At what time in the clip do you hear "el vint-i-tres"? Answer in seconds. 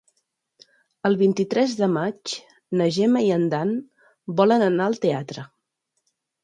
1.09-1.75